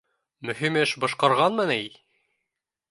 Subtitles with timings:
[0.49, 1.81] Мөһим эш башҡарғанмы ни!